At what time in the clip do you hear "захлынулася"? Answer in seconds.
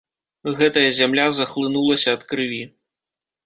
1.41-2.09